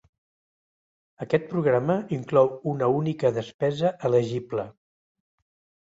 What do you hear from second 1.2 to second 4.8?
Aquest programa inclou una única despesa elegible.